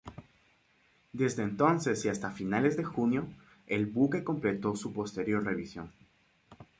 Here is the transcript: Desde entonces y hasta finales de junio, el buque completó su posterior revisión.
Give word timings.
Desde 1.13 1.43
entonces 1.43 2.03
y 2.05 2.09
hasta 2.09 2.31
finales 2.31 2.75
de 2.75 2.83
junio, 2.83 3.27
el 3.67 3.85
buque 3.85 4.23
completó 4.23 4.75
su 4.75 4.91
posterior 4.93 5.43
revisión. 5.45 5.91